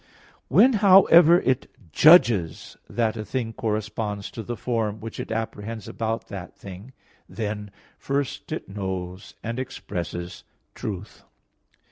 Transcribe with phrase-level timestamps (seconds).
[0.47, 6.25] When, however, it judges that a thing corresponds to the form which it apprehends about
[6.29, 6.93] that thing,
[7.29, 10.43] then first it knows and expresses
[10.73, 11.23] truth.